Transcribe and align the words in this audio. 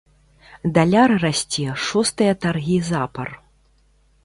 Даляр 0.77 1.11
расце 1.23 1.67
шостыя 1.85 2.33
таргі 2.47 2.77
запар. 2.91 3.27